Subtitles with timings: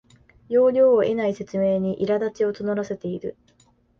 [0.49, 3.37] 要領を得ない説明にいらだちを募らせている